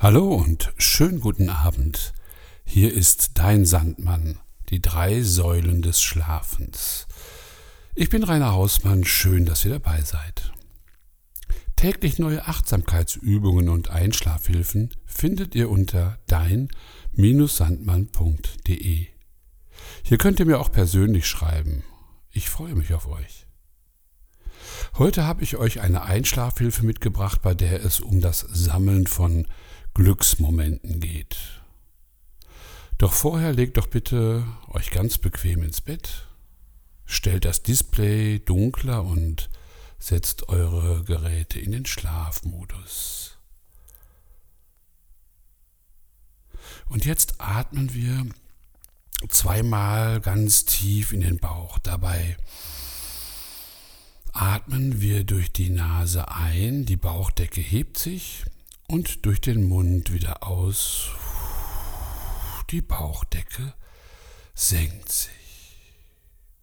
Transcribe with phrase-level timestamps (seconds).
[0.00, 2.12] Hallo und schönen guten Abend.
[2.64, 7.08] Hier ist dein Sandmann, die drei Säulen des Schlafens.
[7.96, 10.52] Ich bin Rainer Hausmann, schön, dass ihr dabei seid.
[11.74, 19.06] Täglich neue Achtsamkeitsübungen und Einschlafhilfen findet ihr unter dein-sandmann.de.
[20.04, 21.82] Hier könnt ihr mir auch persönlich schreiben.
[22.30, 23.48] Ich freue mich auf euch.
[24.96, 29.48] Heute habe ich euch eine Einschlafhilfe mitgebracht, bei der es um das Sammeln von
[29.94, 31.36] Glücksmomenten geht.
[32.98, 36.26] Doch vorher legt doch bitte euch ganz bequem ins Bett,
[37.06, 39.50] stellt das Display dunkler und
[39.98, 43.36] setzt eure Geräte in den Schlafmodus.
[46.88, 48.26] Und jetzt atmen wir
[49.28, 51.78] zweimal ganz tief in den Bauch.
[51.78, 52.36] Dabei
[54.32, 58.44] atmen wir durch die Nase ein, die Bauchdecke hebt sich
[58.90, 61.10] und durch den Mund wieder aus.
[62.70, 63.74] Die Bauchdecke
[64.54, 65.94] senkt sich.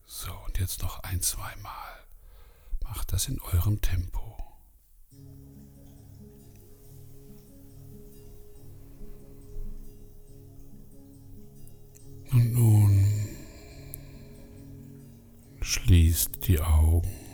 [0.06, 1.72] So, und jetzt noch ein, zweimal.
[2.84, 4.22] Macht das in eurem Tempo.
[12.32, 13.06] Und nun
[15.62, 17.25] schließt die Augen.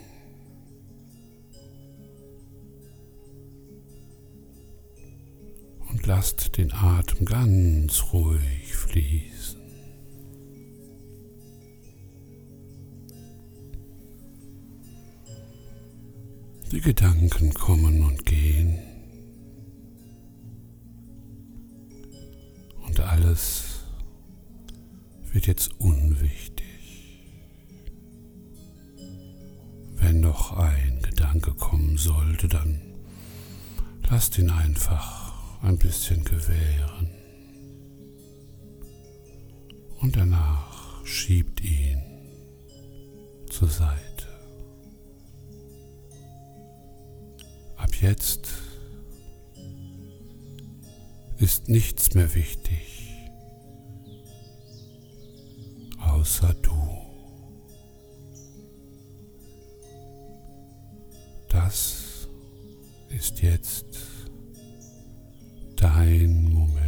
[6.02, 9.60] Und lasst den Atem ganz ruhig fließen.
[16.72, 18.78] Die Gedanken kommen und gehen.
[22.84, 23.84] Und alles
[25.32, 26.64] wird jetzt unwichtig.
[29.96, 32.80] Wenn noch ein Gedanke kommen sollte, dann
[34.10, 35.21] lasst ihn einfach
[35.62, 37.08] ein bisschen gewähren.
[40.00, 42.02] Und danach schiebt ihn
[43.48, 44.26] zur Seite.
[47.76, 48.48] Ab jetzt
[51.38, 53.12] ist nichts mehr wichtig,
[56.00, 56.72] außer du.
[61.48, 62.28] Das
[63.10, 63.91] ist jetzt
[65.82, 66.78] dein Moment.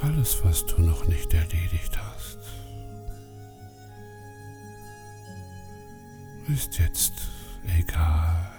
[0.00, 2.38] Alles, was du noch nicht erledigt hast,
[6.48, 7.14] ist jetzt
[7.78, 8.53] egal.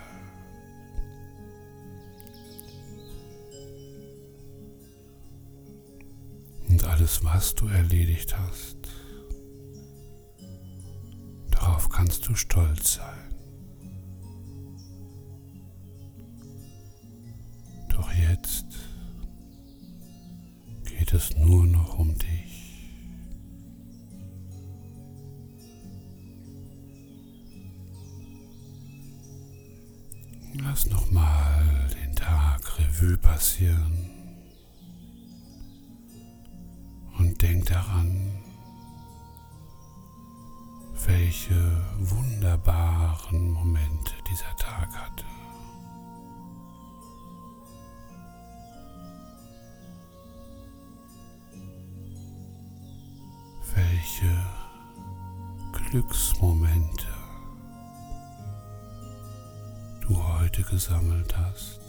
[7.23, 8.77] Was du erledigt hast.
[11.51, 13.35] Darauf kannst du stolz sein.
[17.89, 18.65] Doch jetzt
[20.83, 22.35] geht es nur noch um dich.
[30.63, 34.14] Lass nochmal den Tag Revue passieren.
[37.41, 38.43] Denk daran,
[41.05, 45.25] welche wunderbaren Momente dieser Tag hatte.
[53.75, 54.45] Welche
[55.89, 57.07] Glücksmomente
[60.01, 61.84] du heute gesammelt hast.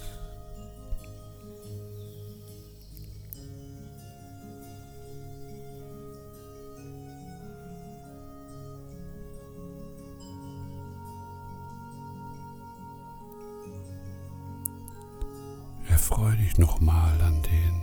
[16.39, 17.81] Dich nochmal an den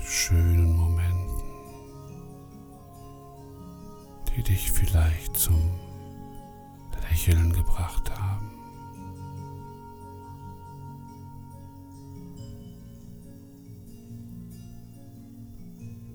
[0.00, 1.42] schönen Momenten,
[4.28, 5.70] die dich vielleicht zum
[7.10, 8.50] Lächeln gebracht haben.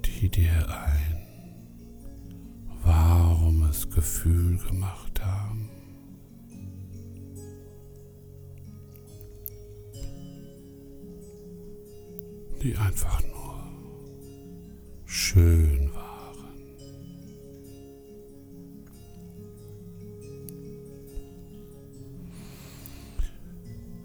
[0.05, 1.27] Die dir ein
[2.83, 5.60] warmes Gefühl gemacht haben.
[12.61, 13.63] die einfach nur
[15.05, 16.55] schön waren.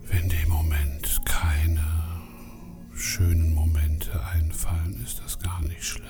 [0.04, 1.84] Wenn dir im Moment keine
[2.94, 6.06] schönen Momente einfallen, ist das gar nicht schlimm.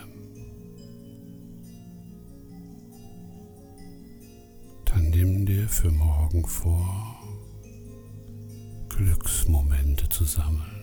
[4.84, 7.16] Dann nimm dir für morgen vor,
[8.88, 10.75] Glücksmomente zu sammeln.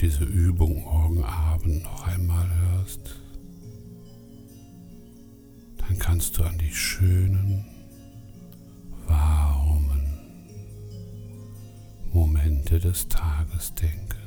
[0.00, 3.16] Diese Übung morgen Abend noch einmal hörst,
[5.78, 7.64] dann kannst du an die schönen,
[9.06, 10.06] warmen
[12.12, 14.25] Momente des Tages denken.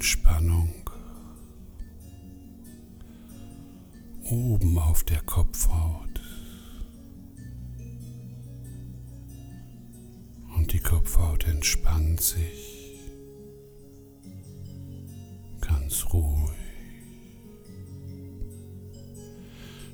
[0.00, 0.72] Entspannung
[4.30, 6.22] oben auf der Kopfhaut.
[10.56, 12.98] Und die Kopfhaut entspannt sich
[15.60, 16.50] ganz ruhig.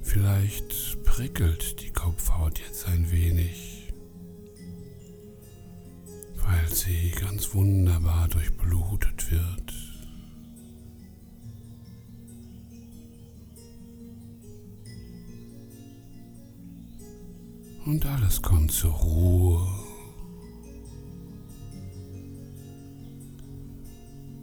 [0.03, 3.93] Vielleicht prickelt die Kopfhaut jetzt ein wenig,
[6.37, 9.87] weil sie ganz wunderbar durchblutet wird.
[17.87, 19.67] und alles kommt zur Ruhe.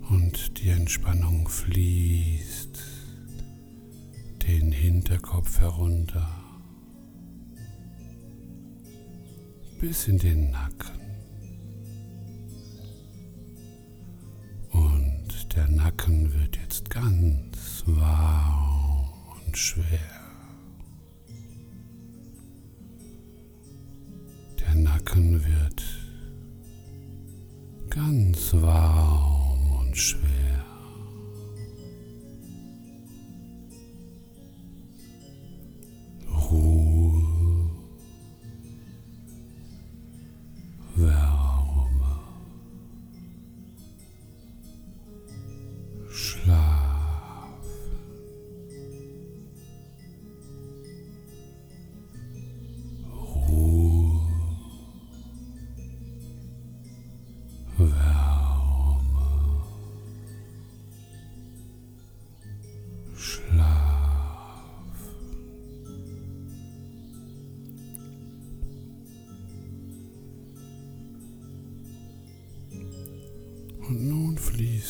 [0.10, 2.80] Und die Entspannung fließt
[4.48, 6.30] den Hinterkopf herunter
[9.80, 10.93] bis in den Nacken.
[16.04, 19.08] Nacken wird jetzt ganz warm
[19.46, 20.13] und schwer.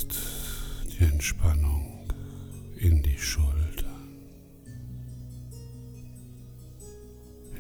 [0.04, 0.20] Fließt
[1.00, 2.08] die Entspannung
[2.78, 4.18] in die Schultern,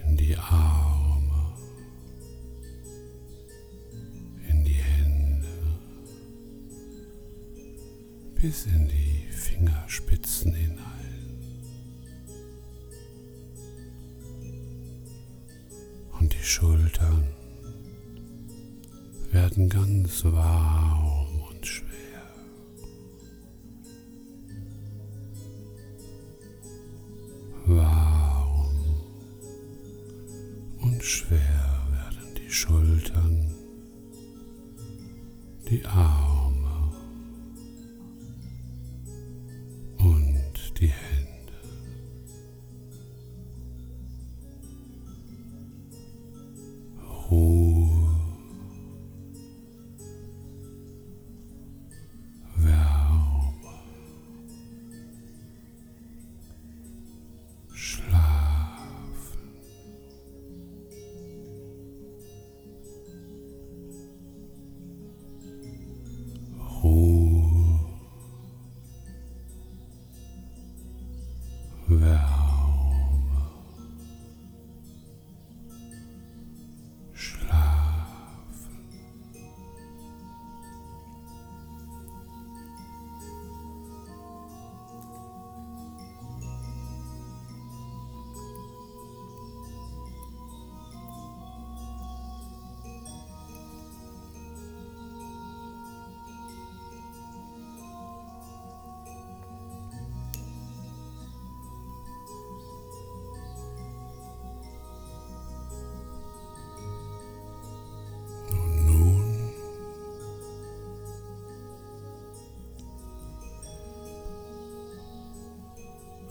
[0.05, 1.53] in die Arme,
[4.49, 5.47] in die Hände,
[8.35, 10.79] bis in die Fingerspitzen hinein.
[16.19, 17.23] Und die Schultern
[19.31, 21.02] werden ganz warm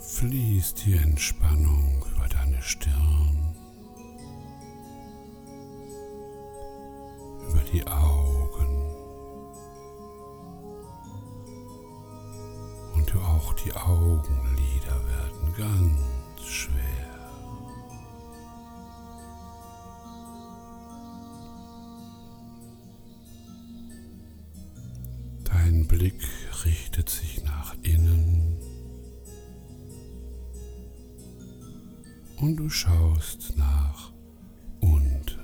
[0.05, 3.12] fließt die Entspannung über deine Stirn,
[32.83, 34.11] schaust nach
[34.81, 35.39] unten.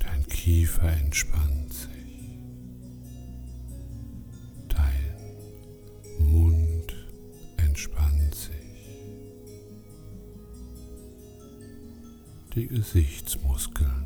[0.00, 2.40] Dein Kiefer entspannt sich.
[4.68, 6.96] Dein Mund
[7.58, 8.50] entspannt sich.
[12.56, 14.05] Die Gesichtsmuskeln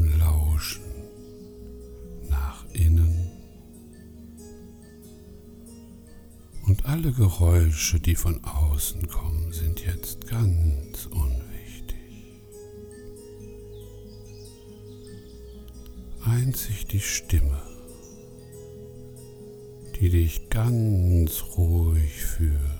[0.00, 0.82] Die Ohren lauschen
[2.28, 3.30] nach innen
[6.66, 11.96] und alle Geräusche, die von außen kommen, sind jetzt ganz unwichtig.
[16.24, 17.60] Einzig die Stimme,
[19.98, 22.79] die dich ganz ruhig führt.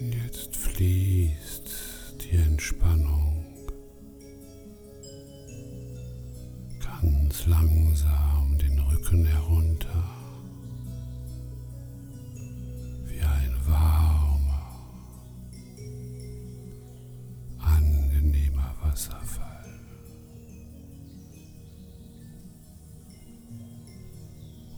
[0.00, 1.70] Jetzt fließt
[2.20, 3.44] die Entspannung
[6.78, 10.04] ganz langsam den Rücken herunter,
[13.06, 14.70] wie ein warmer,
[17.58, 19.64] angenehmer Wasserfall.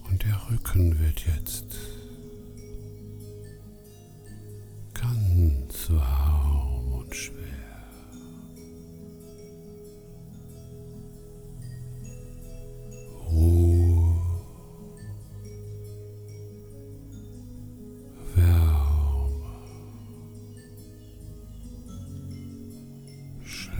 [0.09, 1.90] Und der Rücken wird jetzt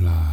[0.01, 0.30] love.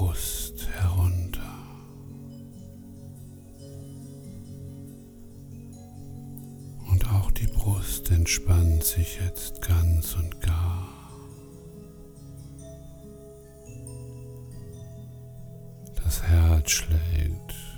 [0.00, 1.42] Brust herunter.
[6.90, 10.88] Und auch die Brust entspannt sich jetzt ganz und gar.
[16.02, 17.69] Das Herz schlägt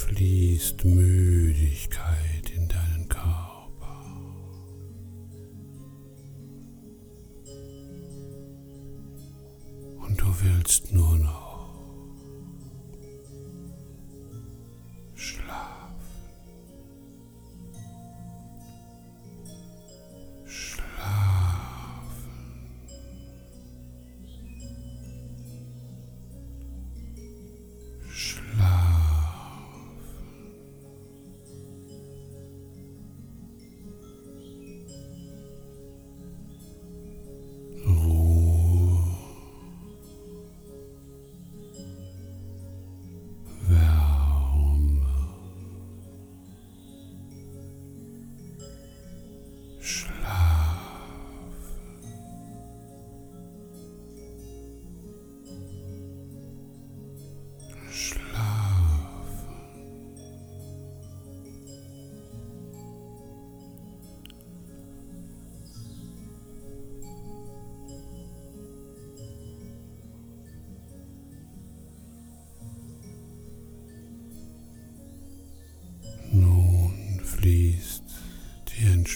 [0.00, 4.02] fließt Müdigkeit in deinen Körper.
[9.98, 11.09] Und du willst nur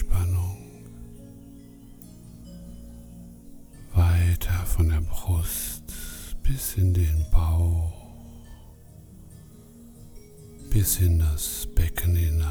[0.03, 0.55] noch
[10.75, 12.49] bis in das Becken hinein.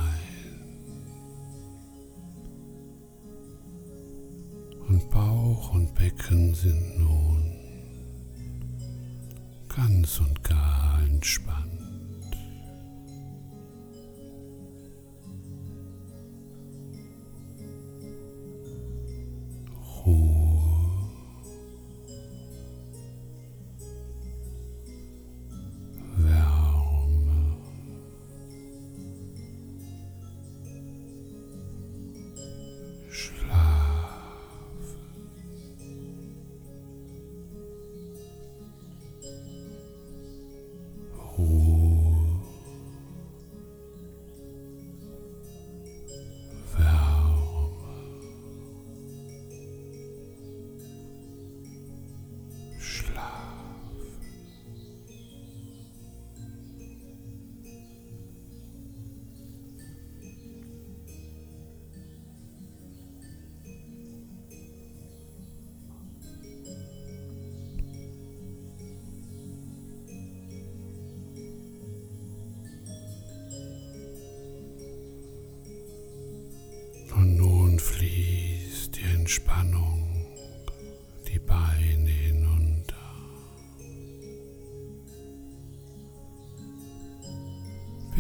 [4.88, 7.52] Und Bauch und Becken sind nun
[9.68, 11.83] ganz und gar entspannt.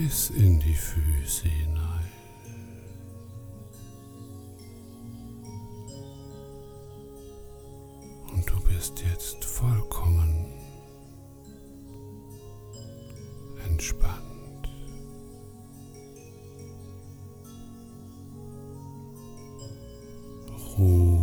[0.04, 2.12] bis in die Füße hinein.
[8.30, 10.52] Und du bist jetzt vollkommen
[13.66, 14.68] entspannt.
[20.76, 21.13] Ruhe.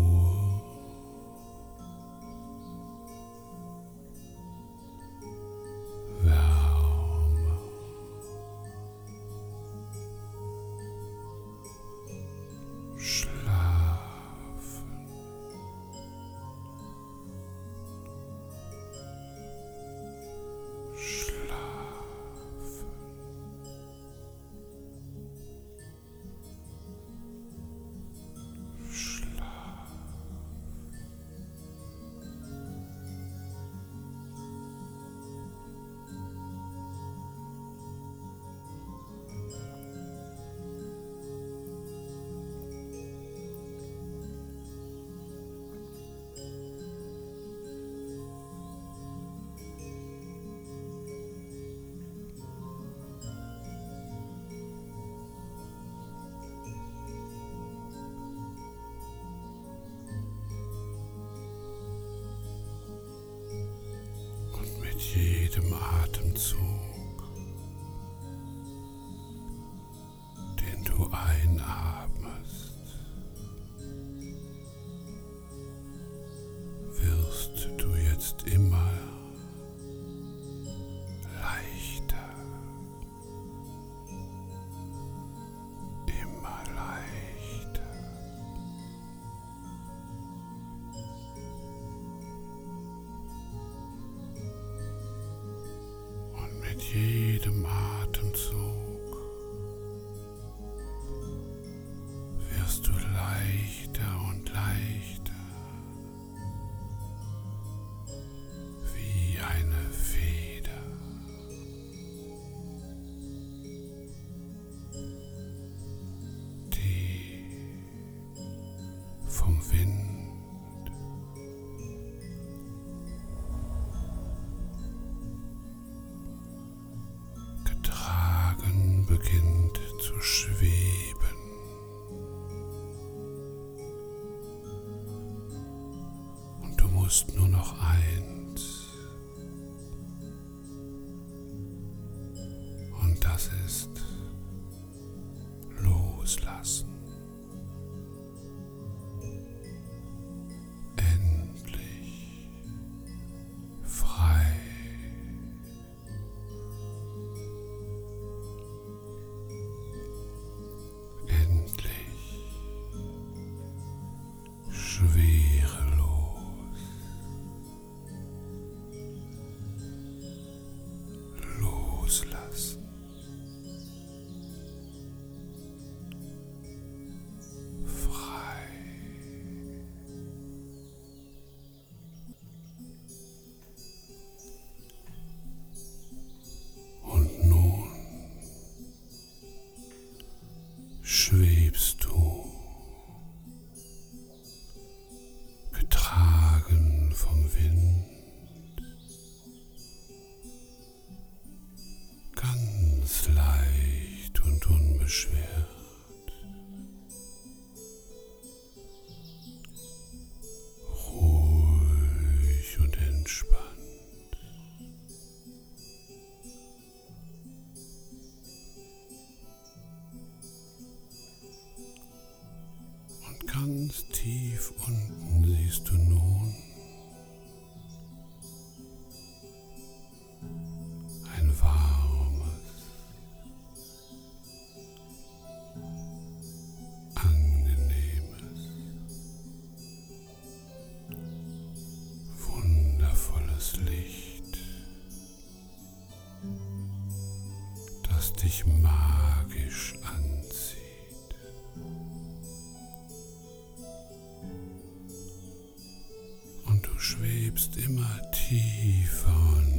[257.52, 259.71] Schwebst immer tiefer und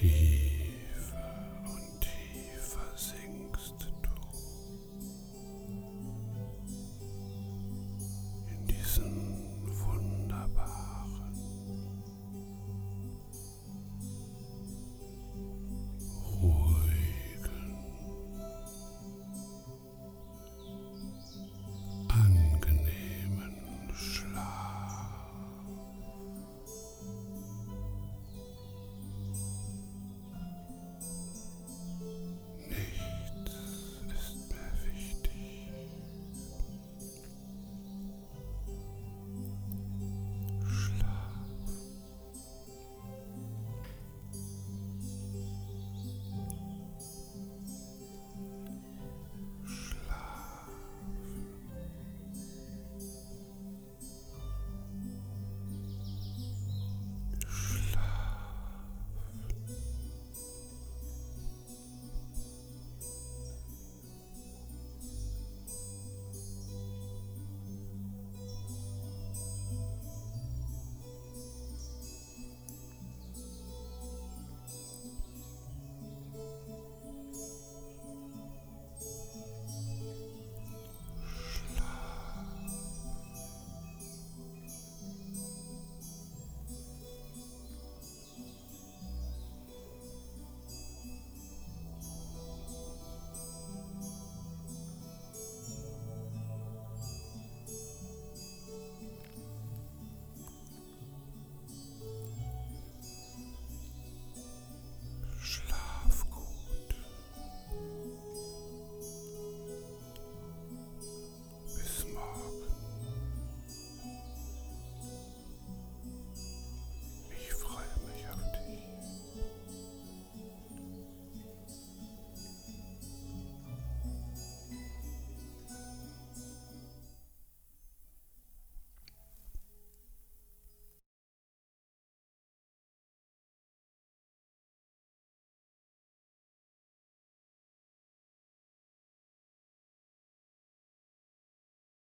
[0.00, 0.27] Tiefer